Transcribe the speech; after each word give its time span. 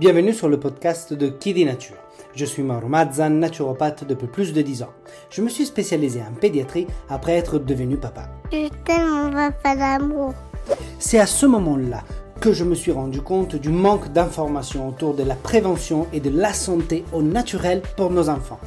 Bienvenue 0.00 0.32
sur 0.32 0.48
le 0.48 0.58
podcast 0.58 1.12
de 1.12 1.28
Kidi 1.28 1.66
Nature. 1.66 1.98
Je 2.34 2.46
suis 2.46 2.62
Mauro 2.62 2.88
Mazzan, 2.88 3.38
naturopathe 3.38 4.04
depuis 4.04 4.28
plus 4.28 4.54
de 4.54 4.62
10 4.62 4.84
ans. 4.84 4.94
Je 5.28 5.42
me 5.42 5.50
suis 5.50 5.66
spécialisé 5.66 6.22
en 6.22 6.32
pédiatrie 6.32 6.86
après 7.10 7.32
être 7.32 7.58
devenu 7.58 7.98
papa. 7.98 8.30
Je 8.50 8.68
t'aime, 8.86 9.06
mon 9.10 9.30
papa 9.30 9.76
d'amour. 9.76 10.32
C'est 10.98 11.18
à 11.18 11.26
ce 11.26 11.44
moment-là 11.44 12.02
que 12.40 12.54
je 12.54 12.64
me 12.64 12.74
suis 12.74 12.92
rendu 12.92 13.20
compte 13.20 13.56
du 13.56 13.68
manque 13.68 14.10
d'informations 14.10 14.88
autour 14.88 15.12
de 15.12 15.22
la 15.22 15.34
prévention 15.34 16.06
et 16.14 16.20
de 16.20 16.30
la 16.30 16.54
santé 16.54 17.04
au 17.12 17.20
naturel 17.20 17.82
pour 17.98 18.10
nos 18.10 18.30
enfants. 18.30 18.60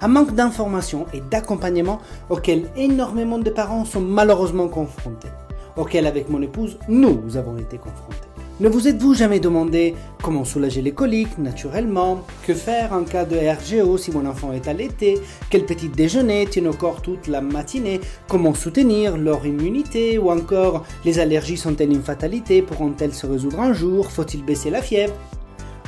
Un 0.00 0.08
manque 0.08 0.34
d'informations 0.34 1.04
et 1.12 1.20
d'accompagnement 1.20 1.98
auquel 2.30 2.64
énormément 2.78 3.38
de 3.38 3.50
parents 3.50 3.84
sont 3.84 4.00
malheureusement 4.00 4.68
confrontés, 4.68 5.28
auquel 5.76 6.06
avec 6.06 6.30
mon 6.30 6.40
épouse 6.40 6.78
nous 6.88 7.36
avons 7.36 7.58
été 7.58 7.76
confrontés. 7.76 8.27
Ne 8.60 8.68
vous 8.68 8.88
êtes-vous 8.88 9.14
jamais 9.14 9.38
demandé 9.38 9.94
comment 10.20 10.44
soulager 10.44 10.82
les 10.82 10.90
coliques 10.90 11.38
naturellement? 11.38 12.24
Que 12.44 12.54
faire 12.54 12.92
en 12.92 13.04
cas 13.04 13.24
de 13.24 13.36
RGO 13.36 13.96
si 13.98 14.10
mon 14.10 14.26
enfant 14.26 14.52
est 14.52 14.66
allaité? 14.66 15.20
Quel 15.48 15.64
petit 15.64 15.88
déjeuner 15.88 16.44
tient 16.44 16.66
au 16.66 16.72
corps 16.72 17.00
toute 17.00 17.28
la 17.28 17.40
matinée? 17.40 18.00
Comment 18.26 18.54
soutenir 18.54 19.16
leur 19.16 19.46
immunité? 19.46 20.18
Ou 20.18 20.32
encore, 20.32 20.84
les 21.04 21.20
allergies 21.20 21.56
sont-elles 21.56 21.92
une 21.92 22.02
fatalité? 22.02 22.60
Pourront-elles 22.62 23.14
se 23.14 23.26
résoudre 23.26 23.60
un 23.60 23.72
jour? 23.72 24.10
Faut-il 24.10 24.44
baisser 24.44 24.70
la 24.70 24.82
fièvre? 24.82 25.14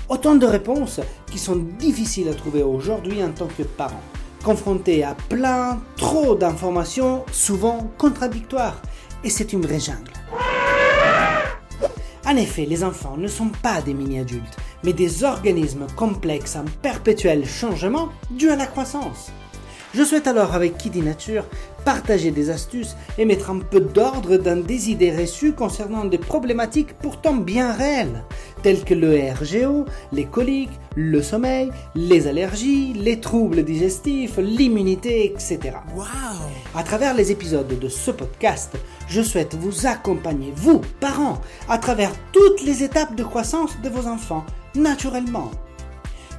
Autant 0.09 0.37
de 0.37 0.47
réponses 0.47 1.01
qui 1.29 1.39
sont 1.41 1.57
difficiles 1.57 2.29
à 2.29 2.35
trouver 2.35 2.63
aujourd'hui 2.63 3.21
en 3.25 3.31
tant 3.31 3.49
que 3.49 3.65
parent, 3.65 4.03
confrontés 4.45 5.03
à 5.03 5.17
plein, 5.29 5.81
trop 5.97 6.37
d'informations, 6.37 7.25
souvent 7.33 7.91
contradictoires. 7.99 8.81
Et 9.25 9.29
c'est 9.29 9.53
une 9.53 9.63
vraie 9.63 9.81
jungle. 9.81 10.13
En 12.31 12.37
effet, 12.37 12.65
les 12.65 12.85
enfants 12.85 13.17
ne 13.17 13.27
sont 13.27 13.49
pas 13.61 13.83
des 13.83 13.93
mini-adultes, 13.93 14.57
mais 14.85 14.93
des 14.93 15.25
organismes 15.25 15.89
complexes 15.97 16.55
en 16.55 16.65
perpétuel 16.81 17.45
changement 17.45 18.11
dû 18.31 18.51
à 18.51 18.55
la 18.55 18.67
croissance. 18.67 19.33
Je 19.93 20.05
souhaite 20.05 20.29
alors 20.29 20.55
avec 20.55 20.79
Kiddy 20.79 21.03
Nature 21.03 21.45
partager 21.85 22.31
des 22.31 22.51
astuces 22.51 22.95
et 23.19 23.25
mettre 23.25 23.51
un 23.51 23.59
peu 23.59 23.81
d'ordre 23.81 24.37
dans 24.37 24.63
des 24.63 24.91
idées 24.91 25.11
reçues 25.11 25.53
concernant 25.53 26.05
des 26.05 26.19
problématiques 26.19 26.95
pourtant 26.95 27.35
bien 27.35 27.73
réelles, 27.73 28.23
telles 28.63 28.85
que 28.85 28.95
le 28.95 29.19
RGO, 29.33 29.87
les 30.13 30.27
coliques, 30.27 30.79
le 30.95 31.21
sommeil, 31.23 31.73
les 31.97 32.29
allergies, 32.29 32.93
les 32.93 33.19
troubles 33.19 33.65
digestifs, 33.65 34.37
l'immunité, 34.39 35.25
etc. 35.25 35.59
Wow 35.97 36.05
À 36.77 36.85
travers 36.85 37.15
les 37.15 37.33
épisodes 37.33 37.77
de 37.77 37.89
ce 37.89 38.13
podcast, 38.13 38.77
je 39.09 39.23
souhaite 39.23 39.57
vous 39.57 39.89
accompagner, 39.89 40.53
vous, 40.55 40.83
parents, 41.01 41.41
à 41.69 41.79
travers 41.79 42.13
toutes 42.33 42.63
les 42.63 42.85
étapes 42.85 43.17
de 43.17 43.25
croissance 43.25 43.77
de 43.83 43.89
vos 43.89 44.07
enfants, 44.07 44.45
naturellement. 44.77 45.51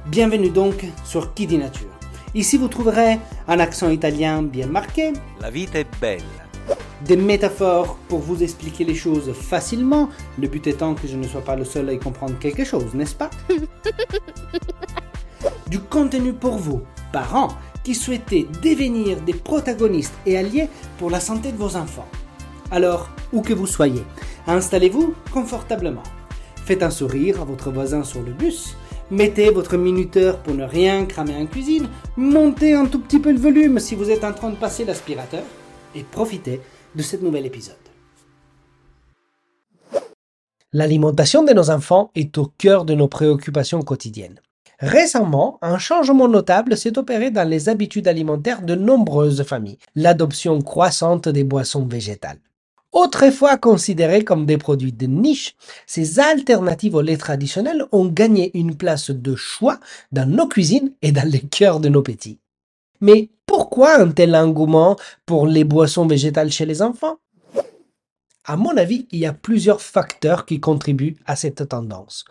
Bienvenue 0.06 0.50
donc 0.50 0.86
sur 1.04 1.34
Kiddy 1.34 1.58
Nature. 1.58 2.01
Ici, 2.34 2.56
vous 2.56 2.68
trouverez 2.68 3.18
un 3.46 3.60
accent 3.60 3.90
italien 3.90 4.42
bien 4.42 4.66
marqué, 4.66 5.12
La 5.40 5.50
vita 5.50 5.78
è 5.78 5.86
bella. 6.00 6.22
des 7.04 7.16
métaphores 7.16 7.96
pour 8.08 8.20
vous 8.20 8.42
expliquer 8.42 8.84
les 8.84 8.94
choses 8.94 9.32
facilement, 9.32 10.08
le 10.38 10.46
but 10.46 10.66
étant 10.68 10.94
que 10.94 11.08
je 11.08 11.16
ne 11.16 11.26
sois 11.26 11.42
pas 11.42 11.56
le 11.56 11.64
seul 11.64 11.88
à 11.88 11.92
y 11.92 11.98
comprendre 11.98 12.38
quelque 12.38 12.64
chose, 12.64 12.94
n'est-ce 12.94 13.14
pas? 13.16 13.30
Du 15.68 15.80
contenu 15.80 16.32
pour 16.34 16.56
vous, 16.58 16.82
parents, 17.12 17.48
qui 17.82 17.94
souhaitez 17.94 18.46
devenir 18.62 19.20
des 19.22 19.32
protagonistes 19.32 20.14
et 20.26 20.36
alliés 20.36 20.68
pour 20.98 21.10
la 21.10 21.18
santé 21.18 21.50
de 21.50 21.56
vos 21.56 21.76
enfants. 21.76 22.06
Alors, 22.70 23.08
où 23.32 23.40
que 23.40 23.54
vous 23.54 23.66
soyez, 23.66 24.04
installez-vous 24.46 25.14
confortablement. 25.32 26.02
Faites 26.64 26.82
un 26.82 26.90
sourire 26.90 27.40
à 27.40 27.44
votre 27.44 27.70
voisin 27.72 28.04
sur 28.04 28.20
le 28.22 28.32
bus. 28.32 28.76
Mettez 29.12 29.50
votre 29.50 29.76
minuteur 29.76 30.38
pour 30.38 30.54
ne 30.54 30.64
rien 30.64 31.04
cramer 31.04 31.36
en 31.36 31.44
cuisine. 31.44 31.86
Montez 32.16 32.72
un 32.72 32.86
tout 32.86 32.98
petit 32.98 33.18
peu 33.18 33.30
le 33.30 33.38
volume 33.38 33.78
si 33.78 33.94
vous 33.94 34.08
êtes 34.08 34.24
en 34.24 34.32
train 34.32 34.48
de 34.48 34.56
passer 34.56 34.86
l'aspirateur. 34.86 35.42
Et 35.94 36.02
profitez 36.02 36.62
de 36.94 37.02
ce 37.02 37.18
nouvel 37.18 37.44
épisode. 37.44 37.76
L'alimentation 40.72 41.44
de 41.44 41.52
nos 41.52 41.68
enfants 41.68 42.10
est 42.14 42.38
au 42.38 42.46
cœur 42.56 42.86
de 42.86 42.94
nos 42.94 43.06
préoccupations 43.06 43.82
quotidiennes. 43.82 44.40
Récemment, 44.78 45.58
un 45.60 45.76
changement 45.76 46.26
notable 46.26 46.78
s'est 46.78 46.96
opéré 46.96 47.30
dans 47.30 47.46
les 47.46 47.68
habitudes 47.68 48.08
alimentaires 48.08 48.62
de 48.62 48.74
nombreuses 48.74 49.42
familles, 49.42 49.78
l'adoption 49.94 50.62
croissante 50.62 51.28
des 51.28 51.44
boissons 51.44 51.84
végétales. 51.84 52.40
Autrefois 52.92 53.56
considérées 53.56 54.22
comme 54.22 54.44
des 54.44 54.58
produits 54.58 54.92
de 54.92 55.06
niche, 55.06 55.56
ces 55.86 56.20
alternatives 56.20 56.94
au 56.94 57.00
lait 57.00 57.16
traditionnel 57.16 57.86
ont 57.90 58.06
gagné 58.06 58.50
une 58.56 58.76
place 58.76 59.10
de 59.10 59.34
choix 59.34 59.80
dans 60.12 60.28
nos 60.28 60.46
cuisines 60.46 60.92
et 61.00 61.10
dans 61.10 61.26
les 61.26 61.40
cœurs 61.40 61.80
de 61.80 61.88
nos 61.88 62.02
petits. 62.02 62.38
Mais 63.00 63.30
pourquoi 63.46 63.98
un 63.98 64.10
tel 64.10 64.36
engouement 64.36 64.96
pour 65.24 65.46
les 65.46 65.64
boissons 65.64 66.06
végétales 66.06 66.52
chez 66.52 66.66
les 66.66 66.82
enfants? 66.82 67.16
À 68.44 68.56
mon 68.56 68.76
avis, 68.76 69.06
il 69.10 69.20
y 69.20 69.26
a 69.26 69.32
plusieurs 69.32 69.80
facteurs 69.80 70.44
qui 70.44 70.60
contribuent 70.60 71.16
à 71.24 71.34
cette 71.34 71.68
tendance. 71.68 72.24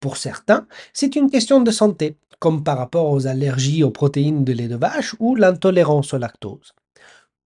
Pour 0.00 0.16
certains, 0.16 0.66
c'est 0.92 1.14
une 1.14 1.30
question 1.30 1.60
de 1.60 1.70
santé, 1.70 2.16
comme 2.40 2.64
par 2.64 2.78
rapport 2.78 3.10
aux 3.10 3.26
allergies 3.26 3.84
aux 3.84 3.90
protéines 3.90 4.42
de 4.42 4.52
lait 4.52 4.68
de 4.68 4.76
vache 4.76 5.14
ou 5.20 5.36
l'intolérance 5.36 6.14
au 6.14 6.18
lactose. 6.18 6.72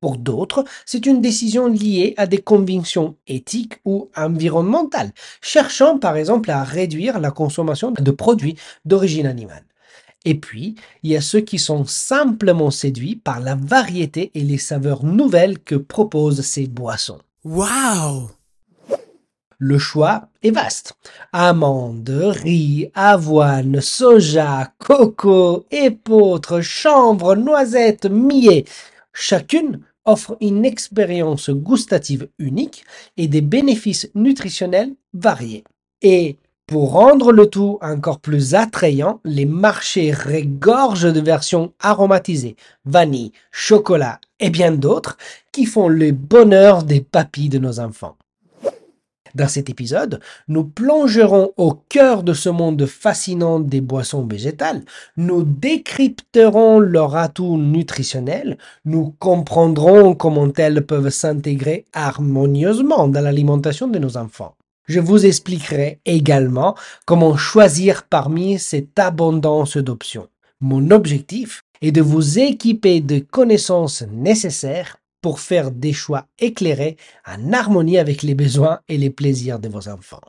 Pour 0.05 0.19
d'autres, 0.19 0.65
c'est 0.85 1.07
une 1.07 1.23
décision 1.23 1.67
liée 1.67 2.13
à 2.19 2.27
des 2.27 2.37
convictions 2.37 3.17
éthiques 3.27 3.81
ou 3.87 4.11
environnementales, 4.15 5.13
cherchant 5.41 5.99
par 5.99 6.19
exemple 6.19 6.51
à 6.51 6.63
réduire 6.63 7.19
la 7.21 7.31
consommation 7.31 7.91
de 7.91 8.11
produits 8.11 8.59
d'origine 8.85 9.25
animale. 9.25 9.65
Et 10.27 10.35
puis, 10.35 10.75
il 11.03 11.13
y 11.13 11.17
a 11.17 11.23
ceux 11.23 11.41
qui 11.41 11.59
sont 11.59 11.87
simplement 11.87 12.71
séduits 12.71 13.17
par 13.17 13.41
la 13.41 13.55
variété 13.55 14.31
et 14.35 14.43
les 14.43 14.59
saveurs 14.59 15.07
nouvelles 15.07 15.59
que 15.59 15.75
proposent 15.75 16.43
ces 16.43 16.67
boissons. 16.67 17.23
Wow 17.43 18.29
Le 19.57 19.79
choix 19.79 20.29
est 20.43 20.51
vaste. 20.51 20.99
Amandes, 21.33 22.11
riz, 22.11 22.91
avoine, 22.93 23.81
soja, 23.81 24.71
coco, 24.77 25.65
épeautre, 25.71 26.61
chanvre, 26.61 27.37
noisettes, 27.37 28.05
millet. 28.05 28.67
Chacune 29.15 29.81
offre 30.05 30.37
une 30.41 30.65
expérience 30.65 31.51
gustative 31.51 32.29
unique 32.39 32.85
et 33.17 33.29
des 33.29 33.41
bénéfices 33.41 34.11
nutritionnels 34.15 34.95
variés. 35.13 35.65
Et 36.03 36.37
pour 36.67 36.93
rendre 36.93 37.31
le 37.31 37.47
tout 37.47 37.79
encore 37.83 38.21
plus 38.21 38.55
attrayant, 38.55 39.21
les 39.25 39.45
marchés 39.45 40.13
regorgent 40.13 41.13
de 41.13 41.21
versions 41.21 41.75
aromatisées, 41.79 42.57
vanille, 42.87 43.33
chocolat 43.51 44.19
et 44.41 44.49
bien 44.49 44.73
d'autres 44.73 45.19
qui 45.53 45.67
font 45.67 45.89
le 45.89 46.13
bonheur 46.13 46.83
des 46.83 47.03
papilles 47.03 47.51
de 47.51 47.59
nos 47.59 47.81
enfants. 47.81 48.17
Dans 49.35 49.49
cet 49.49 49.69
épisode, 49.69 50.21
nous 50.47 50.65
plongerons 50.65 51.53
au 51.57 51.73
cœur 51.89 52.23
de 52.23 52.33
ce 52.33 52.49
monde 52.49 52.87
fascinant 52.87 53.59
des 53.59 53.81
boissons 53.81 54.25
végétales, 54.25 54.85
nous 55.17 55.43
décrypterons 55.43 56.79
leurs 56.79 57.17
atouts 57.17 57.59
nutritionnels, 57.59 58.59
nous 58.85 59.15
comprendrons 59.19 60.15
comment 60.15 60.53
elles 60.57 60.87
peuvent 60.87 61.11
s'intégrer 61.11 61.85
harmonieusement 61.93 63.09
dans 63.09 63.21
l'alimentation 63.21 63.89
de 63.89 63.99
nos 63.99 64.17
enfants. 64.17 64.55
Je 64.87 65.01
vous 65.01 65.27
expliquerai 65.27 66.01
également 66.05 66.77
comment 67.07 67.37
choisir 67.37 68.05
parmi 68.05 68.59
cette 68.59 68.99
abondance 68.99 69.79
d'options. 69.79 70.29
Mon 70.61 70.91
objectif 70.91 71.63
est 71.83 71.93
de 71.93 72.03
vous 72.03 72.39
équiper 72.39 73.01
de 73.01 73.19
connaissances 73.19 74.05
nécessaires 74.13 74.99
pour 75.25 75.41
faire 75.41 75.71
des 75.71 75.95
choix 75.95 76.27
éclairés 76.39 76.99
en 77.27 77.55
harmonie 77.55 77.97
avec 77.97 78.23
les 78.23 78.35
besoins 78.35 78.81
et 78.91 78.99
les 78.99 79.09
plaisirs 79.09 79.59
de 79.59 79.71
vos 79.71 79.89
enfants. 79.89 80.21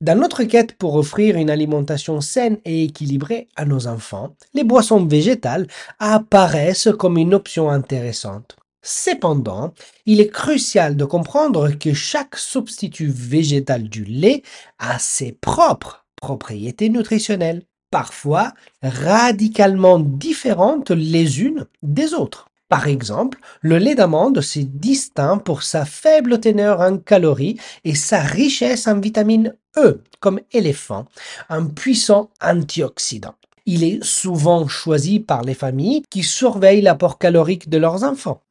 Dans 0.00 0.18
notre 0.18 0.42
quête 0.42 0.72
pour 0.76 0.96
offrir 0.96 1.36
une 1.36 1.48
alimentation 1.48 2.20
saine 2.20 2.58
et 2.64 2.82
équilibrée 2.82 3.46
à 3.54 3.64
nos 3.64 3.86
enfants, 3.86 4.34
les 4.52 4.64
boissons 4.64 5.06
végétales 5.06 5.68
apparaissent 6.00 6.88
comme 6.98 7.18
une 7.18 7.34
option 7.34 7.70
intéressante. 7.70 8.56
Cependant, 8.82 9.72
il 10.04 10.20
est 10.20 10.32
crucial 10.32 10.96
de 10.96 11.04
comprendre 11.04 11.70
que 11.70 11.94
chaque 11.94 12.34
substitut 12.36 13.12
végétal 13.14 13.84
du 13.84 14.02
lait 14.02 14.42
a 14.80 14.98
ses 14.98 15.30
propres 15.30 16.04
propriétés 16.16 16.88
nutritionnelles 16.88 17.62
parfois 17.94 18.54
radicalement 18.82 20.00
différentes 20.00 20.90
les 20.90 21.42
unes 21.42 21.66
des 21.84 22.12
autres. 22.12 22.48
Par 22.68 22.88
exemple, 22.88 23.38
le 23.60 23.78
lait 23.78 23.94
d'amande 23.94 24.40
se 24.40 24.58
distingue 24.58 25.44
pour 25.44 25.62
sa 25.62 25.84
faible 25.84 26.40
teneur 26.40 26.80
en 26.80 26.98
calories 26.98 27.56
et 27.84 27.94
sa 27.94 28.18
richesse 28.18 28.88
en 28.88 28.98
vitamine 28.98 29.54
E, 29.76 30.02
comme 30.18 30.40
éléphant, 30.50 31.06
un 31.48 31.66
puissant 31.66 32.30
antioxydant. 32.42 33.36
Il 33.64 33.84
est 33.84 34.02
souvent 34.02 34.66
choisi 34.66 35.20
par 35.20 35.42
les 35.42 35.54
familles 35.54 36.02
qui 36.10 36.24
surveillent 36.24 36.82
l'apport 36.82 37.20
calorique 37.20 37.68
de 37.68 37.78
leurs 37.78 38.02
enfants. 38.02 38.42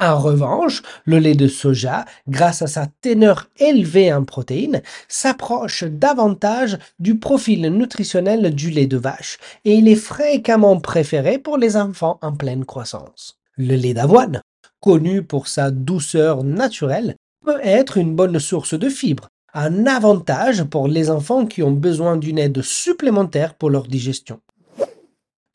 En 0.00 0.20
revanche, 0.20 0.82
le 1.06 1.18
lait 1.18 1.34
de 1.34 1.48
soja, 1.48 2.04
grâce 2.28 2.62
à 2.62 2.68
sa 2.68 2.86
teneur 3.02 3.48
élevée 3.58 4.12
en 4.12 4.22
protéines, 4.22 4.80
s'approche 5.08 5.82
davantage 5.82 6.78
du 7.00 7.18
profil 7.18 7.62
nutritionnel 7.62 8.54
du 8.54 8.70
lait 8.70 8.86
de 8.86 8.96
vache 8.96 9.38
et 9.64 9.74
il 9.74 9.88
est 9.88 9.96
fréquemment 9.96 10.78
préféré 10.78 11.38
pour 11.38 11.58
les 11.58 11.76
enfants 11.76 12.20
en 12.22 12.32
pleine 12.32 12.64
croissance. 12.64 13.40
Le 13.56 13.74
lait 13.74 13.94
d'avoine, 13.94 14.40
connu 14.80 15.24
pour 15.24 15.48
sa 15.48 15.72
douceur 15.72 16.44
naturelle, 16.44 17.16
peut 17.44 17.60
être 17.64 17.96
une 17.96 18.14
bonne 18.14 18.38
source 18.38 18.78
de 18.78 18.88
fibres, 18.88 19.26
un 19.52 19.86
avantage 19.86 20.62
pour 20.62 20.86
les 20.86 21.10
enfants 21.10 21.44
qui 21.44 21.64
ont 21.64 21.72
besoin 21.72 22.16
d'une 22.16 22.38
aide 22.38 22.62
supplémentaire 22.62 23.54
pour 23.54 23.70
leur 23.70 23.88
digestion. 23.88 24.38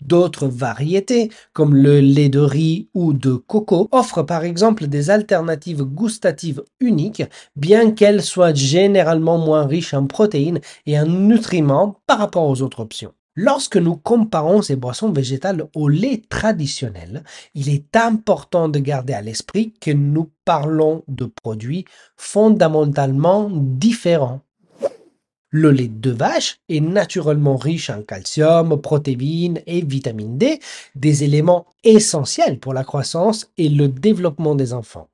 D'autres 0.05 0.47
variétés, 0.47 1.29
comme 1.53 1.75
le 1.75 2.01
lait 2.01 2.27
de 2.27 2.39
riz 2.39 2.89
ou 2.93 3.13
de 3.13 3.35
coco, 3.35 3.87
offrent 3.91 4.23
par 4.23 4.43
exemple 4.43 4.87
des 4.87 5.09
alternatives 5.09 5.83
gustatives 5.83 6.61
uniques, 6.81 7.23
bien 7.55 7.91
qu'elles 7.91 8.21
soient 8.21 8.53
généralement 8.53 9.37
moins 9.37 9.65
riches 9.65 9.93
en 9.93 10.05
protéines 10.05 10.59
et 10.85 10.99
en 10.99 11.05
nutriments 11.05 12.01
par 12.05 12.17
rapport 12.17 12.47
aux 12.49 12.61
autres 12.61 12.81
options. 12.81 13.13
Lorsque 13.35 13.77
nous 13.77 13.95
comparons 13.95 14.61
ces 14.61 14.75
boissons 14.75 15.11
végétales 15.11 15.67
au 15.73 15.87
lait 15.87 16.21
traditionnel, 16.29 17.23
il 17.55 17.69
est 17.69 17.95
important 17.95 18.67
de 18.69 18.79
garder 18.79 19.13
à 19.13 19.21
l'esprit 19.21 19.73
que 19.79 19.91
nous 19.91 20.31
parlons 20.45 21.03
de 21.07 21.25
produits 21.25 21.85
fondamentalement 22.17 23.49
différents. 23.51 24.41
Le 25.55 25.69
lait 25.69 25.87
de 25.87 26.09
vache 26.09 26.57
est 26.67 26.79
naturellement 26.79 27.57
riche 27.57 27.91
en 27.91 28.01
calcium, 28.01 28.81
protéines 28.81 29.61
et 29.67 29.85
vitamine 29.85 30.35
D, 30.35 30.59
des 30.95 31.23
éléments 31.23 31.67
essentiels 31.83 32.57
pour 32.57 32.73
la 32.73 32.83
croissance 32.83 33.51
et 33.59 33.69
le 33.69 33.87
développement 33.87 34.55
des 34.55 34.73
enfants. 34.73 35.09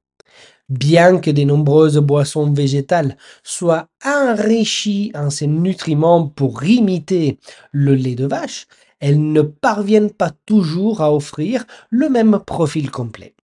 Bien 0.70 1.18
que 1.18 1.30
de 1.30 1.44
nombreuses 1.44 1.98
boissons 1.98 2.54
végétales 2.54 3.18
soient 3.44 3.90
enrichies 4.06 5.12
en 5.14 5.30
ces 5.30 5.48
nutriments 5.48 6.28
pour 6.28 6.64
imiter 6.64 7.38
le 7.74 7.94
lait 7.94 8.16
de 8.16 8.26
vache, 8.26 8.68
elles 9.02 9.22
ne 9.34 9.42
parviennent 9.42 10.12
pas 10.12 10.32
toujours 10.46 11.02
à 11.02 11.14
offrir 11.14 11.66
le 11.90 12.08
même 12.08 12.40
profil 12.46 12.92
complet. 12.92 13.36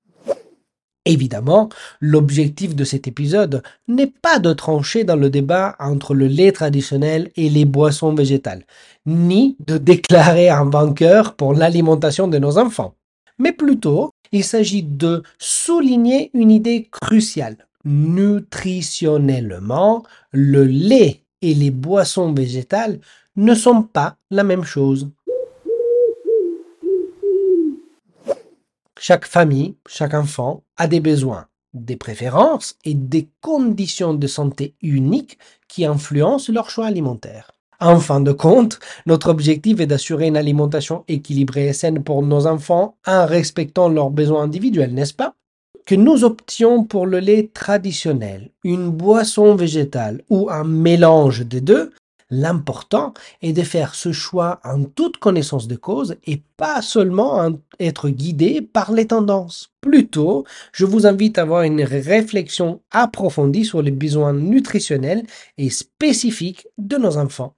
Évidemment, 1.07 1.69
l'objectif 2.01 2.75
de 2.75 2.83
cet 2.85 3.07
épisode 3.07 3.63
n'est 3.89 4.15
pas 4.23 4.39
de 4.39 4.55
trancher 4.55 5.05
dans 5.05 5.17
le 5.17 5.29
débat 5.29 5.77
entre 5.79 6.15
le 6.15 6.27
lait 6.27 6.53
traditionnel 6.53 7.31
et 7.37 7.51
les 7.51 7.67
boissons 7.67 8.15
végétales, 8.15 8.65
ni 9.05 9.59
de 9.67 9.77
déclarer 9.77 10.49
un 10.49 10.71
vainqueur 10.71 11.35
pour 11.35 11.53
l'alimentation 11.53 12.27
de 12.27 12.39
nos 12.39 12.57
enfants, 12.57 12.95
mais 13.39 13.53
plutôt 13.53 14.13
il 14.33 14.45
s'agit 14.45 14.83
de 14.83 15.23
souligner 15.39 16.31
une 16.35 16.51
idée 16.51 16.89
cruciale. 16.91 17.59
Nutritionnellement, 17.85 20.05
le 20.33 20.65
lait 20.65 21.21
et 21.43 21.53
les 21.55 21.71
boissons 21.71 22.33
végétales 22.33 22.99
ne 23.37 23.55
sont 23.55 23.83
pas 23.83 24.17
la 24.31 24.43
même 24.43 24.65
chose. 24.65 25.11
Chaque 28.99 29.27
famille, 29.27 29.75
chaque 29.89 30.15
enfant 30.15 30.63
a 30.77 30.87
des 30.87 31.01
besoins, 31.01 31.47
des 31.75 31.97
préférences 31.97 32.77
et 32.85 32.95
des 32.95 33.29
conditions 33.41 34.15
de 34.15 34.27
santé 34.27 34.75
uniques 34.83 35.39
qui 35.69 35.85
influencent 35.85 36.53
leur 36.53 36.71
choix 36.71 36.87
alimentaire. 36.87 37.51
En 37.81 37.99
fin 37.99 38.21
de 38.21 38.31
compte, 38.31 38.79
notre 39.05 39.29
objectif 39.29 39.81
est 39.81 39.87
d'assurer 39.87 40.29
une 40.29 40.37
alimentation 40.37 41.05
équilibrée 41.09 41.67
et 41.67 41.73
saine 41.73 42.05
pour 42.05 42.23
nos 42.23 42.47
enfants 42.47 42.97
en 43.05 43.27
respectant 43.27 43.89
leurs 43.89 44.11
besoins 44.11 44.45
individuels, 44.45 44.95
n'est-ce 44.95 45.13
pas? 45.13 45.35
Que 45.85 45.97
nous 45.97 46.25
options 46.25 46.85
pour 46.85 47.05
le 47.05 47.19
lait 47.19 47.51
traditionnel, 47.53 48.53
une 48.63 48.89
boisson 48.89 49.57
végétale 49.57 50.23
ou 50.31 50.49
un 50.51 50.65
mélange 50.65 51.45
des 51.45 51.61
deux, 51.61 51.93
L'important 52.31 53.13
est 53.43 53.53
de 53.53 53.63
faire 53.63 53.95
ce 53.95 54.13
choix 54.13 54.61
en 54.65 54.85
toute 54.85 55.19
connaissance 55.19 55.69
de 55.69 55.77
cause 55.77 56.17
et 56.25 56.43
pas 56.57 56.83
seulement 56.83 57.51
être 57.79 58.09
guidé 58.09 58.63
par 58.63 58.93
les 58.93 59.07
tendances. 59.07 59.73
Plutôt, 59.81 60.45
je 60.73 60.87
vous 60.87 61.07
invite 61.07 61.39
à 61.39 61.43
avoir 61.43 61.63
une 61.63 61.83
réflexion 61.83 62.81
approfondie 62.91 63.65
sur 63.65 63.83
les 63.83 63.91
besoins 63.91 64.33
nutritionnels 64.33 65.25
et 65.59 65.71
spécifiques 65.71 66.67
de 66.79 66.97
nos 66.97 67.17
enfants. 67.19 67.55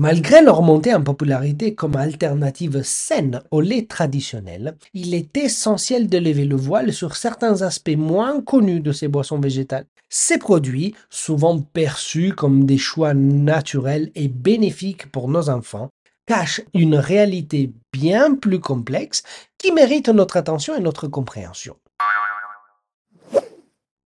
Malgré 0.00 0.42
leur 0.42 0.62
montée 0.62 0.94
en 0.94 1.02
popularité 1.02 1.74
comme 1.74 1.96
alternative 1.96 2.82
saine 2.84 3.42
au 3.50 3.60
lait 3.60 3.86
traditionnel, 3.86 4.76
il 4.94 5.12
est 5.12 5.36
essentiel 5.36 6.08
de 6.08 6.18
lever 6.18 6.44
le 6.44 6.54
voile 6.54 6.92
sur 6.92 7.16
certains 7.16 7.62
aspects 7.62 7.96
moins 7.96 8.40
connus 8.40 8.78
de 8.78 8.92
ces 8.92 9.08
boissons 9.08 9.40
végétales. 9.40 9.86
Ces 10.08 10.38
produits, 10.38 10.94
souvent 11.10 11.58
perçus 11.60 12.32
comme 12.32 12.64
des 12.64 12.78
choix 12.78 13.12
naturels 13.12 14.12
et 14.14 14.28
bénéfiques 14.28 15.10
pour 15.10 15.26
nos 15.26 15.50
enfants, 15.50 15.90
cachent 16.26 16.62
une 16.74 16.94
réalité 16.94 17.72
bien 17.92 18.36
plus 18.36 18.60
complexe 18.60 19.24
qui 19.58 19.72
mérite 19.72 20.10
notre 20.10 20.36
attention 20.36 20.76
et 20.76 20.80
notre 20.80 21.08
compréhension. 21.08 21.74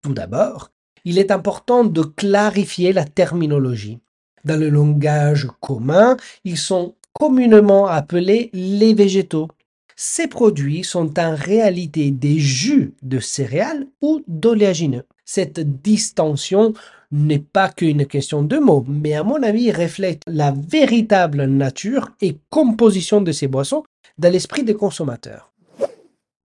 Tout 0.00 0.14
d'abord, 0.14 0.70
il 1.04 1.18
est 1.18 1.30
important 1.30 1.84
de 1.84 2.00
clarifier 2.00 2.94
la 2.94 3.04
terminologie. 3.04 4.00
Dans 4.44 4.58
le 4.58 4.68
langage 4.68 5.46
commun, 5.60 6.16
ils 6.44 6.58
sont 6.58 6.94
communément 7.12 7.86
appelés 7.86 8.50
les 8.52 8.94
végétaux. 8.94 9.48
Ces 9.94 10.26
produits 10.26 10.82
sont 10.82 11.18
en 11.18 11.34
réalité 11.36 12.10
des 12.10 12.38
jus 12.38 12.94
de 13.02 13.20
céréales 13.20 13.86
ou 14.00 14.22
d'oléagineux. 14.26 15.04
Cette 15.24 15.60
distinction 15.82 16.74
n'est 17.12 17.38
pas 17.38 17.68
qu'une 17.68 18.06
question 18.06 18.42
de 18.42 18.58
mots, 18.58 18.84
mais 18.88 19.14
à 19.14 19.22
mon 19.22 19.42
avis 19.42 19.70
reflète 19.70 20.22
la 20.26 20.52
véritable 20.52 21.44
nature 21.44 22.10
et 22.20 22.38
composition 22.50 23.20
de 23.20 23.32
ces 23.32 23.46
boissons 23.46 23.84
dans 24.18 24.32
l'esprit 24.32 24.64
des 24.64 24.74
consommateurs. 24.74 25.52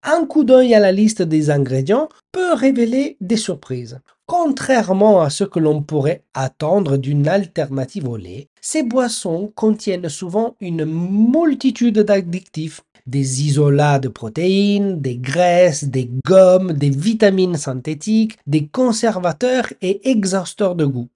Un 0.02 0.26
coup 0.26 0.44
d'œil 0.44 0.74
à 0.74 0.80
la 0.80 0.92
liste 0.92 1.22
des 1.22 1.50
ingrédients 1.50 2.08
peut 2.32 2.52
révéler 2.52 3.16
des 3.20 3.36
surprises. 3.36 3.98
Contrairement 4.28 5.20
à 5.20 5.30
ce 5.30 5.44
que 5.44 5.60
l'on 5.60 5.82
pourrait 5.82 6.24
attendre 6.34 6.96
d'une 6.96 7.28
alternative 7.28 8.08
au 8.08 8.16
lait, 8.16 8.48
ces 8.60 8.82
boissons 8.82 9.52
contiennent 9.54 10.08
souvent 10.08 10.56
une 10.60 10.84
multitude 10.84 12.00
d'additifs, 12.00 12.82
des 13.06 13.44
isolats 13.44 14.00
de 14.00 14.08
protéines, 14.08 15.00
des 15.00 15.16
graisses, 15.16 15.84
des 15.84 16.10
gommes, 16.24 16.72
des 16.72 16.90
vitamines 16.90 17.56
synthétiques, 17.56 18.36
des 18.48 18.66
conservateurs 18.66 19.72
et 19.80 20.10
exhausteurs 20.10 20.74
de 20.74 20.86
goût. 20.86 21.08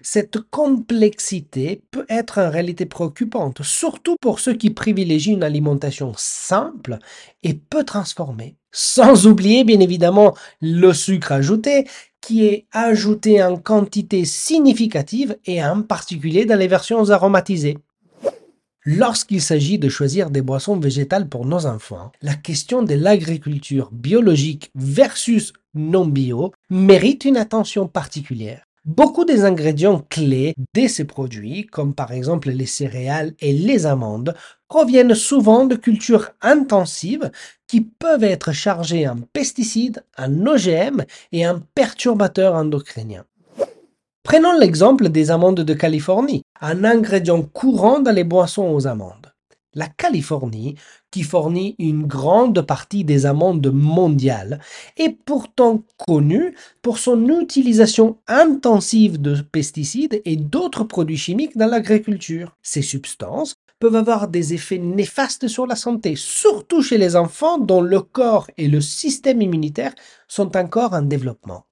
Cette 0.00 0.38
complexité 0.50 1.82
peut 1.90 2.06
être 2.08 2.40
en 2.40 2.50
réalité 2.50 2.86
préoccupante, 2.86 3.62
surtout 3.62 4.16
pour 4.20 4.38
ceux 4.40 4.54
qui 4.54 4.70
privilégient 4.70 5.32
une 5.32 5.42
alimentation 5.42 6.12
simple 6.16 6.98
et 7.42 7.54
peu 7.54 7.84
transformée. 7.84 8.56
Sans 8.70 9.26
oublier 9.26 9.64
bien 9.64 9.80
évidemment 9.80 10.36
le 10.60 10.92
sucre 10.92 11.32
ajouté 11.32 11.86
qui 12.20 12.44
est 12.44 12.66
ajouté 12.72 13.42
en 13.42 13.56
quantité 13.56 14.24
significative 14.24 15.36
et 15.46 15.64
en 15.64 15.82
particulier 15.82 16.44
dans 16.44 16.58
les 16.58 16.68
versions 16.68 17.10
aromatisées. 17.10 17.78
Lorsqu'il 18.84 19.42
s'agit 19.42 19.78
de 19.78 19.88
choisir 19.88 20.30
des 20.30 20.42
boissons 20.42 20.78
végétales 20.78 21.28
pour 21.28 21.44
nos 21.44 21.66
enfants, 21.66 22.12
la 22.22 22.34
question 22.34 22.82
de 22.82 22.94
l'agriculture 22.94 23.90
biologique 23.92 24.70
versus 24.74 25.52
non 25.74 26.06
bio 26.06 26.52
mérite 26.70 27.24
une 27.24 27.36
attention 27.36 27.86
particulière. 27.86 28.67
Beaucoup 28.84 29.24
des 29.24 29.44
ingrédients 29.44 30.04
clés 30.08 30.54
de 30.74 30.86
ces 30.86 31.04
produits, 31.04 31.66
comme 31.66 31.94
par 31.94 32.12
exemple 32.12 32.50
les 32.50 32.66
céréales 32.66 33.34
et 33.40 33.52
les 33.52 33.86
amandes, 33.86 34.34
proviennent 34.68 35.14
souvent 35.14 35.64
de 35.64 35.74
cultures 35.74 36.30
intensives 36.40 37.30
qui 37.66 37.80
peuvent 37.80 38.24
être 38.24 38.52
chargées 38.52 39.08
en 39.08 39.18
pesticides, 39.32 40.04
en 40.16 40.46
OGM 40.46 41.04
et 41.32 41.46
en 41.46 41.60
perturbateurs 41.74 42.54
endocriniens. 42.54 43.24
Prenons 44.22 44.58
l'exemple 44.58 45.08
des 45.08 45.30
amandes 45.30 45.60
de 45.60 45.74
Californie, 45.74 46.42
un 46.60 46.84
ingrédient 46.84 47.42
courant 47.42 48.00
dans 48.00 48.14
les 48.14 48.24
boissons 48.24 48.70
aux 48.70 48.86
amandes. 48.86 49.32
La 49.74 49.86
Californie, 49.86 50.76
qui 51.10 51.22
fournit 51.22 51.76
une 51.78 52.06
grande 52.06 52.62
partie 52.62 53.04
des 53.04 53.26
amandes 53.26 53.70
mondiales, 53.70 54.60
est 54.96 55.10
pourtant 55.10 55.82
connue 55.98 56.54
pour 56.80 56.98
son 56.98 57.28
utilisation 57.40 58.18
intensive 58.26 59.20
de 59.20 59.40
pesticides 59.40 60.22
et 60.24 60.36
d'autres 60.36 60.84
produits 60.84 61.18
chimiques 61.18 61.56
dans 61.56 61.66
l'agriculture. 61.66 62.56
Ces 62.62 62.82
substances 62.82 63.56
peuvent 63.78 63.94
avoir 63.94 64.28
des 64.28 64.54
effets 64.54 64.78
néfastes 64.78 65.48
sur 65.48 65.66
la 65.66 65.76
santé, 65.76 66.16
surtout 66.16 66.82
chez 66.82 66.98
les 66.98 67.14
enfants 67.14 67.58
dont 67.58 67.82
le 67.82 68.00
corps 68.00 68.50
et 68.56 68.68
le 68.68 68.80
système 68.80 69.42
immunitaire 69.42 69.94
sont 70.26 70.56
encore 70.56 70.94
en 70.94 71.02
développement. 71.02 71.64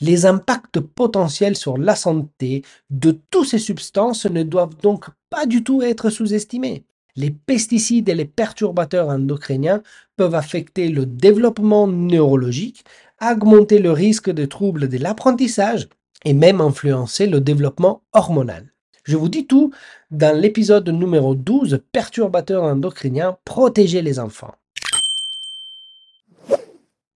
Les 0.00 0.26
impacts 0.26 0.80
potentiels 0.80 1.56
sur 1.56 1.78
la 1.78 1.96
santé 1.96 2.62
de 2.90 3.18
toutes 3.30 3.48
ces 3.48 3.58
substances 3.58 4.26
ne 4.26 4.42
doivent 4.42 4.76
donc 4.82 5.06
pas 5.34 5.46
du 5.46 5.64
tout 5.64 5.82
être 5.82 6.10
sous-estimés. 6.10 6.84
Les 7.16 7.32
pesticides 7.32 8.08
et 8.08 8.14
les 8.14 8.24
perturbateurs 8.24 9.08
endocriniens 9.08 9.82
peuvent 10.16 10.36
affecter 10.36 10.88
le 10.88 11.06
développement 11.06 11.88
neurologique, 11.88 12.84
augmenter 13.20 13.80
le 13.80 13.90
risque 13.90 14.30
de 14.30 14.44
troubles 14.44 14.88
de 14.88 14.98
l'apprentissage 14.98 15.88
et 16.24 16.34
même 16.34 16.60
influencer 16.60 17.26
le 17.26 17.40
développement 17.40 18.02
hormonal. 18.12 18.72
Je 19.02 19.16
vous 19.16 19.28
dis 19.28 19.44
tout 19.48 19.72
dans 20.12 20.38
l'épisode 20.40 20.88
numéro 20.88 21.34
12, 21.34 21.80
perturbateurs 21.90 22.62
endocriniens, 22.62 23.36
protéger 23.44 24.02
les 24.02 24.20
enfants. 24.20 24.54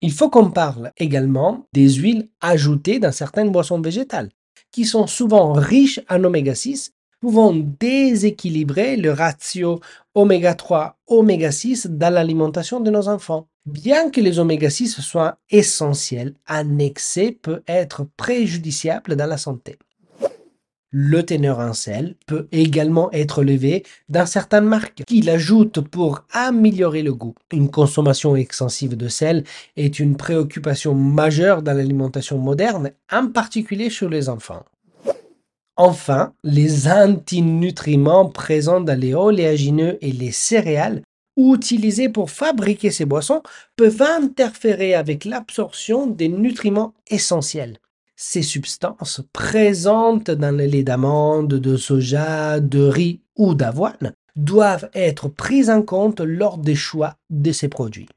Il 0.01 0.11
faut 0.11 0.29
qu'on 0.29 0.51
parle 0.51 0.91
également 0.97 1.69
des 1.73 1.89
huiles 1.89 2.29
ajoutées 2.41 2.99
dans 2.99 3.13
certaines 3.13 3.53
boissons 3.53 3.81
végétales, 3.81 4.31
qui 4.73 4.85
sont 4.85 5.07
souvent 5.07 5.53
riches 5.53 6.01
en 6.11 6.25
oméga 6.25 6.57
6, 6.57 6.95
pouvant 7.21 7.55
déséquilibrer 7.55 8.97
le 8.97 9.13
ratio 9.13 9.81
oméga 10.15 10.55
3 10.55 10.97
oméga 11.07 11.51
6 11.51 11.87
dans 11.91 12.13
l'alimentation 12.13 12.81
de 12.81 12.91
nos 12.91 13.09
enfants. 13.09 13.49
Bien 13.67 14.11
que 14.11 14.21
les 14.21 14.39
oméga 14.39 14.71
6 14.71 15.01
soient 15.01 15.39
essentiels, 15.51 16.35
un 16.47 16.79
excès 16.79 17.33
peut 17.33 17.63
être 17.67 18.07
préjudiciable 18.17 19.17
dans 19.17 19.27
la 19.27 19.37
santé. 19.37 19.79
Le 20.91 21.23
teneur 21.23 21.59
en 21.59 21.75
sel 21.75 22.15
peut 22.27 22.49
également 22.51 23.13
être 23.13 23.43
levé 23.43 23.85
dans 24.09 24.25
certaines 24.25 24.65
marques 24.65 25.03
qui 25.07 25.21
l'ajoutent 25.21 25.83
pour 25.83 26.25
améliorer 26.33 27.03
le 27.03 27.13
goût. 27.13 27.35
Une 27.53 27.71
consommation 27.71 28.35
excessive 28.37 28.97
de 28.97 29.09
sel 29.09 29.45
est 29.77 29.99
une 29.99 30.17
préoccupation 30.17 30.95
majeure 30.95 31.63
dans 31.63 31.75
l'alimentation 31.75 32.39
moderne, 32.39 32.93
en 33.13 33.27
particulier 33.27 33.91
chez 33.91 34.09
les 34.09 34.31
enfants. 34.31 34.65
Enfin, 35.79 36.35
les 36.43 36.89
antinutriments 36.89 38.29
présents 38.29 38.81
dans 38.81 38.99
les 38.99 39.15
oléagineux 39.15 39.97
et 40.03 40.13
les 40.13 40.33
céréales 40.33 41.03
utilisés 41.37 42.09
pour 42.09 42.31
fabriquer 42.31 42.91
ces 42.91 43.07
boissons 43.07 43.43
peuvent 43.77 44.03
interférer 44.03 44.95
avec 44.95 45.25
l'absorption 45.25 46.07
des 46.07 46.29
nutriments 46.29 46.93
essentiels 47.09 47.79
ces 48.21 48.43
substances 48.43 49.23
présentes 49.33 50.33
dans 50.33 50.55
le 50.55 50.67
lait 50.67 50.83
d'amande, 50.83 51.55
de 51.55 51.77
soja, 51.77 52.59
de 52.59 52.81
riz 52.81 53.21
ou 53.37 53.55
d'avoine 53.55 54.13
doivent 54.35 54.91
être 54.93 55.29
prises 55.29 55.71
en 55.71 55.83
compte 55.83 56.21
lors 56.21 56.59
des 56.59 56.75
choix 56.75 57.15
de 57.31 57.53
ces 57.53 57.69
produits. 57.69 58.09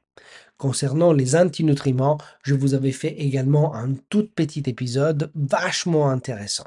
Concernant 0.58 1.12
les 1.12 1.36
antinutriments, 1.36 2.18
je 2.42 2.54
vous 2.54 2.74
avais 2.74 2.92
fait 2.92 3.14
également 3.20 3.76
un 3.76 3.94
tout 4.10 4.28
petit 4.34 4.64
épisode 4.66 5.30
vachement 5.36 6.08
intéressant. 6.08 6.66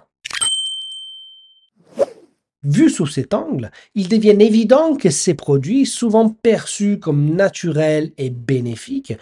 Vu 2.66 2.90
sous 2.90 3.06
cet 3.06 3.36
angle, 3.36 3.70
il 3.94 4.10
devient 4.10 4.36
évident 4.40 4.96
que 4.96 5.12
ces 5.12 5.36
produits, 5.36 5.86
souvent 5.86 6.30
perçus 6.30 6.98
comme 6.98 7.36
naturels 7.36 8.12
et 8.18 8.32
bénéfiques, 8.32 9.14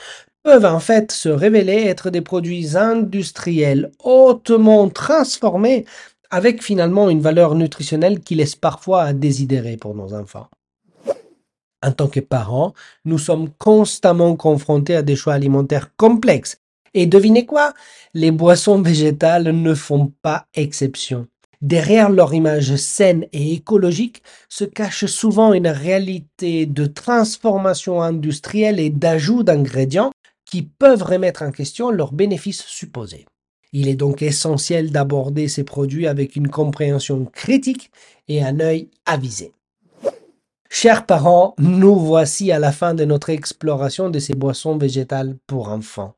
peuvent 0.44 0.64
en 0.64 0.80
fait 0.80 1.12
se 1.12 1.28
révéler 1.28 1.84
être 1.84 2.10
des 2.10 2.22
produits 2.22 2.78
industriels 2.78 3.92
hautement 4.02 4.88
transformés 4.88 5.84
avec 6.30 6.64
finalement 6.64 7.10
une 7.10 7.20
valeur 7.20 7.56
nutritionnelle 7.56 8.22
qui 8.22 8.36
laisse 8.36 8.56
parfois 8.56 9.04
à 9.04 9.14
désidérer 9.14 9.76
pour 9.76 9.94
nos 9.94 10.14
enfants. 10.14 10.48
En 11.86 11.92
tant 11.92 12.08
que 12.08 12.22
parents, 12.22 12.74
nous 13.04 13.18
sommes 13.18 13.50
constamment 13.58 14.38
confrontés 14.38 14.96
à 14.96 15.02
des 15.02 15.18
choix 15.18 15.34
alimentaires 15.34 15.94
complexes. 15.98 16.62
Et 16.94 17.08
devinez 17.08 17.46
quoi? 17.46 17.74
Les 18.14 18.32
boissons 18.32 18.82
végétales 18.82 19.52
ne 19.52 19.74
font 19.74 20.14
pas 20.22 20.48
exception. 20.54 21.28
Derrière 21.64 22.10
leur 22.10 22.34
image 22.34 22.76
saine 22.76 23.26
et 23.32 23.54
écologique 23.54 24.22
se 24.50 24.66
cache 24.66 25.06
souvent 25.06 25.54
une 25.54 25.70
réalité 25.70 26.66
de 26.66 26.86
transformation 26.86 28.02
industrielle 28.02 28.82
et 28.82 28.90
d'ajout 28.90 29.44
d'ingrédients 29.44 30.12
qui 30.44 30.64
peuvent 30.64 31.04
remettre 31.04 31.42
en 31.42 31.52
question 31.52 31.90
leurs 31.90 32.12
bénéfices 32.12 32.66
supposés. 32.66 33.26
Il 33.72 33.88
est 33.88 33.96
donc 33.96 34.22
essentiel 34.22 34.92
d'aborder 34.92 35.48
ces 35.48 35.64
produits 35.64 36.06
avec 36.06 36.36
une 36.36 36.50
compréhension 36.50 37.24
critique 37.24 37.92
et 38.28 38.44
un 38.44 38.60
œil 38.60 38.90
avisé. 39.06 39.54
Chers 40.70 41.06
parents, 41.06 41.56
nous 41.60 41.96
voici 41.96 42.52
à 42.52 42.60
la 42.60 42.74
fin 42.74 42.94
de 42.94 43.06
notre 43.06 43.30
exploration 43.30 44.10
de 44.10 44.20
ces 44.20 44.34
boissons 44.34 44.78
végétales 44.78 45.38
pour 45.48 45.70
enfants. 45.70 46.14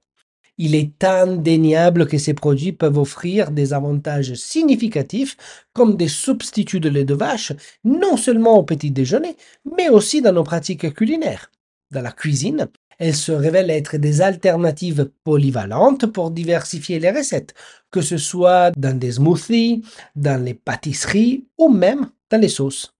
Il 0.57 0.74
est 0.74 1.03
indéniable 1.03 2.07
que 2.07 2.17
ces 2.17 2.33
produits 2.33 2.71
peuvent 2.71 2.97
offrir 2.97 3.51
des 3.51 3.74
avantages 3.74 4.33
significatifs 4.35 5.35
comme 5.74 5.97
des 5.97 6.07
substituts 6.07 6.79
de 6.79 6.88
lait 6.88 7.03
de 7.03 7.13
vache, 7.13 7.51
non 7.83 8.15
seulement 8.15 8.57
au 8.57 8.63
petit 8.63 8.91
déjeuner, 8.91 9.35
mais 9.77 9.89
aussi 9.89 10.21
dans 10.21 10.31
nos 10.31 10.43
pratiques 10.43 10.93
culinaires. 10.93 11.51
Dans 11.91 12.01
la 12.01 12.13
cuisine, 12.13 12.67
elles 13.00 13.15
se 13.15 13.33
révèlent 13.33 13.69
être 13.69 13.97
des 13.97 14.21
alternatives 14.21 15.12
polyvalentes 15.25 16.05
pour 16.05 16.31
diversifier 16.31 17.00
les 17.00 17.12
recettes, 17.12 17.53
que 17.91 18.01
ce 18.01 18.17
soit 18.17 18.71
dans 18.77 18.97
des 18.97 19.13
smoothies, 19.13 19.83
dans 20.15 20.41
les 20.41 20.53
pâtisseries 20.53 21.45
ou 21.57 21.69
même 21.69 22.09
dans 22.29 22.39
les 22.39 22.50
sauces. 22.50 22.93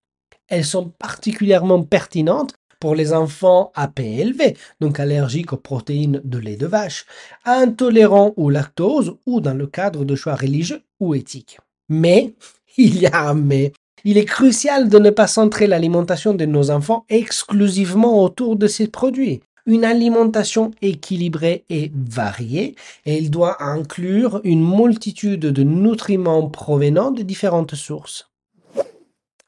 Elles 0.48 0.64
sont 0.64 0.90
particulièrement 0.90 1.82
pertinentes 1.82 2.54
pour 2.80 2.94
les 2.94 3.12
enfants 3.12 3.72
APLV, 3.74 4.54
donc 4.80 5.00
allergiques 5.00 5.52
aux 5.52 5.58
protéines 5.58 6.20
de 6.24 6.38
lait 6.38 6.56
de 6.56 6.66
vache, 6.66 7.06
intolérants 7.44 8.34
au 8.36 8.50
lactose 8.50 9.16
ou 9.26 9.40
dans 9.40 9.54
le 9.54 9.66
cadre 9.66 10.04
de 10.04 10.14
choix 10.14 10.34
religieux 10.34 10.82
ou 11.00 11.14
éthiques. 11.14 11.58
Mais, 11.88 12.34
il 12.76 12.98
y 12.98 13.06
a 13.06 13.28
un 13.28 13.34
mais, 13.34 13.72
il 14.04 14.18
est 14.18 14.24
crucial 14.24 14.88
de 14.88 14.98
ne 14.98 15.10
pas 15.10 15.26
centrer 15.26 15.66
l'alimentation 15.66 16.34
de 16.34 16.44
nos 16.44 16.70
enfants 16.70 17.04
exclusivement 17.08 18.22
autour 18.22 18.56
de 18.56 18.66
ces 18.66 18.88
produits 18.88 19.40
une 19.66 19.84
alimentation 19.84 20.70
équilibrée 20.80 21.64
et 21.68 21.90
variée, 21.94 22.76
et 23.04 23.18
il 23.18 23.30
doit 23.30 23.62
inclure 23.62 24.40
une 24.44 24.64
multitude 24.64 25.40
de 25.40 25.62
nutriments 25.62 26.48
provenant 26.48 27.10
de 27.10 27.22
différentes 27.22 27.74
sources. 27.74 28.30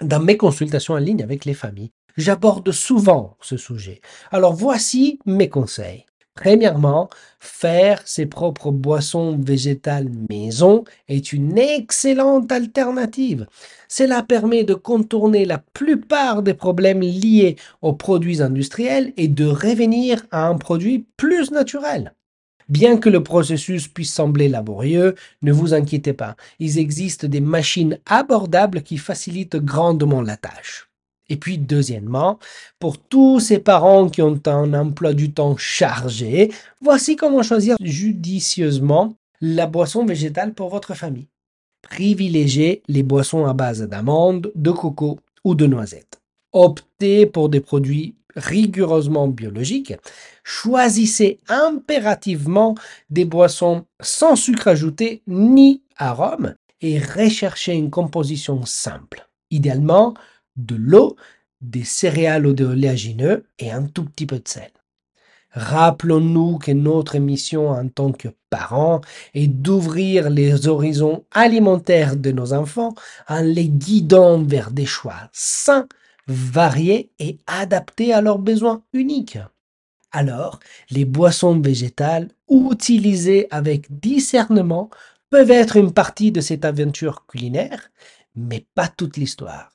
Dans 0.03 0.21
mes 0.21 0.37
consultations 0.37 0.95
en 0.95 0.99
ligne 0.99 1.23
avec 1.23 1.45
les 1.45 1.55
familles, 1.55 1.91
j'aborde 2.19 2.71
souvent 2.73 3.37
ce 3.41 3.57
sujet. 3.57 4.03
Alors 4.31 4.53
voici 4.53 5.19
mes 5.25 5.49
conseils. 5.49 6.05
Premièrement, 6.35 7.09
faire 7.41 8.01
ses 8.07 8.27
propres 8.27 8.71
boissons 8.71 9.37
végétales 9.37 10.09
maison 10.31 10.85
est 11.09 11.33
une 11.33 11.59
excellente 11.59 12.53
alternative. 12.53 13.47
Cela 13.89 14.23
permet 14.23 14.63
de 14.63 14.75
contourner 14.75 15.45
la 15.45 15.59
plupart 15.59 16.45
des 16.45 16.55
problèmes 16.55 17.01
liés 17.01 17.57
aux 17.83 17.95
produits 17.95 18.41
industriels 18.41 19.13
et 19.17 19.27
de 19.27 19.47
revenir 19.47 20.27
à 20.31 20.47
un 20.47 20.57
produit 20.59 21.07
plus 21.17 21.51
naturel. 21.51 22.15
Bien 22.69 22.99
que 22.99 23.09
le 23.09 23.23
processus 23.25 23.89
puisse 23.89 24.13
sembler 24.13 24.49
laborieux, 24.49 25.17
ne 25.43 25.53
vous 25.53 25.75
inquiétez 25.75 26.13
pas, 26.13 26.37
il 26.61 26.79
existe 26.79 27.27
des 27.27 27.41
machines 27.41 27.99
abordables 28.07 28.83
qui 28.83 28.99
facilitent 28.99 29.57
grandement 29.57 30.23
la 30.23 30.37
tâche. 30.37 30.88
Et 31.29 31.37
puis, 31.37 31.59
deuxièmement, 31.59 32.39
pour 32.79 32.99
tous 32.99 33.41
ces 33.41 33.59
parents 33.59 34.09
qui 34.09 34.23
ont 34.23 34.41
un 34.47 34.75
emploi 34.75 35.13
du 35.13 35.33
temps 35.33 35.57
chargé, 35.57 36.51
voici 36.81 37.17
comment 37.17 37.43
choisir 37.43 37.77
judicieusement 37.81 39.15
la 39.41 39.67
boisson 39.67 40.05
végétale 40.05 40.55
pour 40.55 40.71
votre 40.71 40.95
famille. 40.95 41.29
Privilégiez 41.83 42.83
les 42.89 43.03
boissons 43.03 43.47
à 43.47 43.53
base 43.53 43.83
d'amandes, 43.83 44.51
de 44.55 44.71
coco 44.71 45.19
ou 45.45 45.55
de 45.55 45.67
noisettes. 45.67 46.21
Optez 46.53 47.27
pour 47.27 47.49
des 47.49 47.61
produits 47.61 48.15
rigoureusement 48.35 49.29
biologiques. 49.29 49.95
Choisissez 50.45 51.41
impérativement 51.49 52.75
des 53.11 53.25
boissons 53.25 53.85
sans 54.01 54.37
sucre 54.37 54.69
ajouté 54.69 55.23
ni 55.27 55.83
arôme 55.97 56.55
et 56.81 56.99
recherchez 56.99 57.75
une 57.75 57.91
composition 57.91 58.65
simple. 58.65 59.29
Idéalement, 59.51 60.15
de 60.59 60.75
l'eau, 60.77 61.17
des 61.61 61.85
céréales 61.85 62.47
ou 62.47 62.53
des 62.53 62.65
oléagineux 62.65 63.47
et 63.59 63.71
un 63.71 63.85
tout 63.87 64.05
petit 64.05 64.27
peu 64.27 64.39
de 64.39 64.49
sel. 64.49 64.71
Rappelons-nous 65.53 66.59
que 66.59 66.73
notre 66.73 67.19
mission 67.19 67.71
en 67.71 67.89
tant 67.89 68.13
que 68.13 68.29
parents 68.51 69.01
est 69.35 69.49
d'ouvrir 69.49 70.29
les 70.29 70.69
horizons 70.69 71.25
alimentaires 71.33 72.17
de 72.17 72.31
nos 72.31 72.53
enfants 72.53 72.95
en 73.29 73.41
les 73.41 73.69
guidant 73.69 74.43
vers 74.43 74.71
des 74.71 74.87
choix 74.87 75.31
sains, 75.33 75.89
variés 76.27 77.11
et 77.19 77.39
adaptés 77.47 78.13
à 78.13 78.21
leurs 78.21 78.39
besoins 78.39 78.83
uniques. 78.93 79.39
Alors, 80.13 80.61
les 80.91 81.05
boissons 81.05 81.59
végétales 81.59 82.29
utilisées 82.51 83.47
avec 83.51 83.99
discernement 84.01 84.91
peuvent 85.31 85.51
être 85.51 85.77
une 85.77 85.93
partie 85.93 86.33
de 86.33 86.41
cette 86.41 86.65
aventure 86.65 87.27
culinaire, 87.27 87.91
mais 88.35 88.67
pas 88.75 88.89
toute 88.89 89.17
l'histoire. 89.17 89.73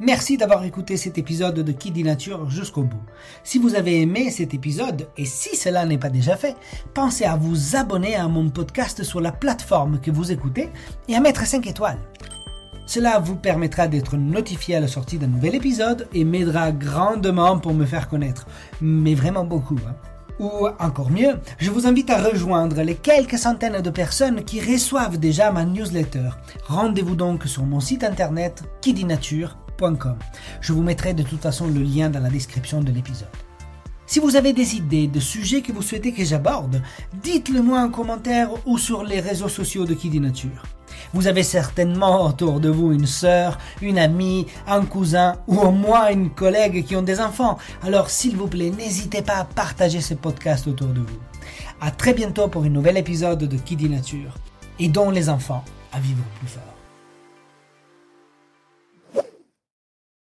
Merci 0.00 0.36
d'avoir 0.36 0.64
écouté 0.64 0.96
cet 0.96 1.18
épisode 1.18 1.60
de 1.60 1.70
Qui 1.70 1.92
dit 1.92 2.02
Nature 2.02 2.50
jusqu'au 2.50 2.82
bout. 2.82 3.02
Si 3.44 3.58
vous 3.58 3.76
avez 3.76 4.00
aimé 4.00 4.28
cet 4.30 4.52
épisode, 4.52 5.06
et 5.16 5.24
si 5.24 5.54
cela 5.54 5.86
n'est 5.86 5.98
pas 5.98 6.10
déjà 6.10 6.36
fait, 6.36 6.56
pensez 6.94 7.24
à 7.24 7.36
vous 7.36 7.76
abonner 7.76 8.16
à 8.16 8.26
mon 8.26 8.50
podcast 8.50 9.04
sur 9.04 9.20
la 9.20 9.30
plateforme 9.30 10.00
que 10.00 10.10
vous 10.10 10.32
écoutez 10.32 10.68
et 11.06 11.14
à 11.14 11.20
mettre 11.20 11.46
5 11.46 11.64
étoiles. 11.68 12.00
Cela 12.86 13.20
vous 13.20 13.36
permettra 13.36 13.86
d'être 13.86 14.16
notifié 14.16 14.74
à 14.74 14.80
la 14.80 14.88
sortie 14.88 15.16
d'un 15.16 15.28
nouvel 15.28 15.54
épisode 15.54 16.08
et 16.12 16.24
m'aidera 16.24 16.72
grandement 16.72 17.60
pour 17.60 17.72
me 17.72 17.86
faire 17.86 18.08
connaître. 18.08 18.46
Mais 18.80 19.14
vraiment 19.14 19.44
beaucoup. 19.44 19.78
Hein. 19.88 19.94
Ou 20.40 20.66
encore 20.80 21.12
mieux, 21.12 21.38
je 21.58 21.70
vous 21.70 21.86
invite 21.86 22.10
à 22.10 22.20
rejoindre 22.20 22.82
les 22.82 22.96
quelques 22.96 23.38
centaines 23.38 23.80
de 23.80 23.90
personnes 23.90 24.44
qui 24.44 24.60
reçoivent 24.60 25.18
déjà 25.18 25.52
ma 25.52 25.64
newsletter. 25.64 26.30
Rendez-vous 26.66 27.14
donc 27.14 27.44
sur 27.44 27.64
mon 27.64 27.78
site 27.78 28.02
internet 28.02 28.64
Je 30.60 30.72
vous 30.72 30.82
mettrai 30.82 31.14
de 31.14 31.22
toute 31.22 31.42
façon 31.42 31.66
le 31.66 31.82
lien 31.82 32.10
dans 32.10 32.20
la 32.20 32.30
description 32.30 32.80
de 32.80 32.92
l'épisode. 32.92 33.28
Si 34.06 34.20
vous 34.20 34.36
avez 34.36 34.52
des 34.52 34.76
idées 34.76 35.06
de 35.06 35.18
sujets 35.18 35.62
que 35.62 35.72
vous 35.72 35.82
souhaitez 35.82 36.12
que 36.12 36.24
j'aborde, 36.24 36.82
dites-le 37.22 37.62
moi 37.62 37.80
en 37.80 37.88
commentaire 37.88 38.50
ou 38.66 38.76
sur 38.76 39.02
les 39.02 39.20
réseaux 39.20 39.48
sociaux 39.48 39.86
de 39.86 39.94
Kidinature. 39.94 40.62
Vous 41.14 41.26
avez 41.26 41.42
certainement 41.42 42.26
autour 42.26 42.60
de 42.60 42.68
vous 42.68 42.92
une 42.92 43.06
sœur, 43.06 43.58
une 43.80 43.98
amie, 43.98 44.46
un 44.66 44.84
cousin 44.84 45.36
ou 45.46 45.58
au 45.58 45.70
moins 45.70 46.10
une 46.10 46.30
collègue 46.30 46.84
qui 46.84 46.96
ont 46.96 47.02
des 47.02 47.20
enfants. 47.20 47.58
Alors 47.82 48.10
s'il 48.10 48.36
vous 48.36 48.48
plaît, 48.48 48.70
n'hésitez 48.70 49.22
pas 49.22 49.36
à 49.36 49.44
partager 49.44 50.00
ce 50.00 50.14
podcast 50.14 50.66
autour 50.66 50.88
de 50.88 51.00
vous. 51.00 51.20
À 51.80 51.90
très 51.90 52.14
bientôt 52.14 52.48
pour 52.48 52.64
un 52.64 52.68
nouvel 52.68 52.96
épisode 52.98 53.44
de 53.44 53.56
dit 53.56 53.88
Nature. 53.88 54.34
Aidons 54.78 55.10
les 55.10 55.28
enfants 55.28 55.64
à 55.92 56.00
vivre 56.00 56.22
plus 56.40 56.48
fort. 56.48 56.73